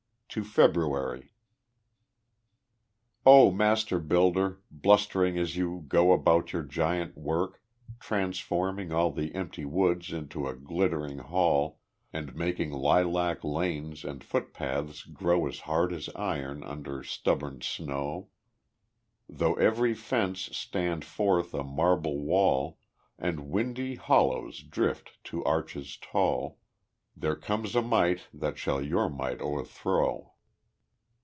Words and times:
To 0.35 0.45
February 0.45 1.33
O 3.25 3.51
master 3.51 3.99
builder, 3.99 4.61
blustering 4.71 5.37
as 5.37 5.57
you 5.57 5.83
go 5.89 6.13
About 6.13 6.53
your 6.53 6.63
giant 6.63 7.17
work, 7.17 7.61
transforming 7.99 8.93
all 8.93 9.11
The 9.11 9.35
empty 9.35 9.65
woods 9.65 10.13
into 10.13 10.47
a 10.47 10.55
glittering 10.55 11.17
hall, 11.17 11.79
And 12.13 12.33
making 12.33 12.71
lilac 12.71 13.43
lanes 13.43 14.05
and 14.05 14.23
footpaths 14.23 15.03
grow 15.03 15.47
As 15.47 15.59
hard 15.67 15.91
as 15.91 16.07
iron 16.15 16.63
under 16.63 17.03
stubborn 17.03 17.59
snow, 17.59 18.29
Though 19.27 19.55
every 19.55 19.93
fence 19.93 20.43
stand 20.55 21.03
forth 21.03 21.53
a 21.53 21.65
marble 21.65 22.21
wall, 22.23 22.79
And 23.19 23.49
windy 23.49 23.95
hollows 23.95 24.59
drift 24.63 25.21
to 25.25 25.43
arches 25.43 25.97
tall, 25.97 26.57
There 27.13 27.35
comes 27.35 27.75
a 27.75 27.81
might 27.81 28.21
that 28.33 28.57
shall 28.57 28.81
your 28.81 29.09
might 29.09 29.41
o'erthrow. 29.41 30.29